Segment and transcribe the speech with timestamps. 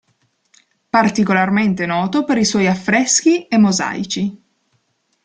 [0.89, 4.43] Particolarmente noto per i suoi affreschi e mosaici.